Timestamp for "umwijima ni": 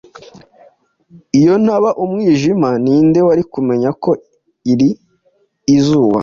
2.03-2.95